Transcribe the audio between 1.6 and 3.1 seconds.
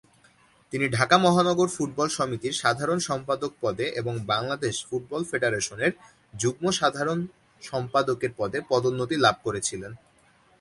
football সমিতির সাধারণ